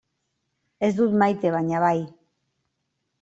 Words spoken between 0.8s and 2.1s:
Ez dut maite baina bai.